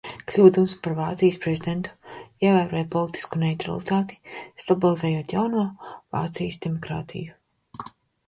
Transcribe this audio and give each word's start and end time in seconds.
Kļūdams 0.29 0.71
par 0.85 0.93
Vācijas 0.99 1.35
prezidentu, 1.41 1.91
ievēroja 2.47 2.87
politisku 2.95 3.41
neitralitāti, 3.43 4.17
stabilizējot 4.65 5.35
jauno 5.37 5.65
Vācijas 6.17 6.61
demokrātiju. 6.67 7.37